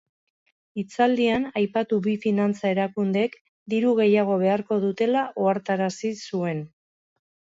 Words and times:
Hitzaldian, 0.83 1.43
aipatu 1.59 1.99
bi 2.07 2.13
finantza 2.23 2.71
erakundeek 2.75 3.37
diru 3.73 3.93
gehiago 4.01 4.37
beharko 4.45 4.77
dutela 4.87 5.23
ohartarazi 5.45 6.13
zuen. 6.31 6.65